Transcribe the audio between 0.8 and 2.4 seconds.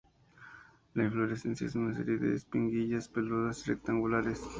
La inflorescencia es una serie de